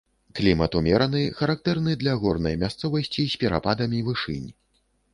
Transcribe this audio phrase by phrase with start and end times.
[0.37, 4.53] Клімат умераны, характэрны для горнай мясцовасці з перападамі вышынь.